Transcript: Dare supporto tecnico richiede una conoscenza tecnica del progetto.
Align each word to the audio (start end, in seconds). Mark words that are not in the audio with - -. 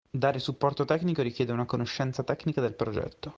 Dare 0.09 0.39
supporto 0.39 0.83
tecnico 0.83 1.21
richiede 1.21 1.51
una 1.51 1.67
conoscenza 1.67 2.23
tecnica 2.23 2.59
del 2.59 2.73
progetto. 2.73 3.29